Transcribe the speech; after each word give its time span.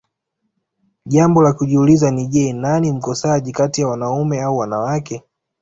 jambo 1.05 1.41
la 1.43 1.53
kujiuliza 1.53 2.11
ni 2.11 2.27
je 2.27 2.53
nani 2.53 2.91
mkosaji 2.91 3.51
kati 3.51 3.81
ya 3.81 3.87
wanaume 3.87 4.41
au 4.41 4.57
wanawake 4.57 5.23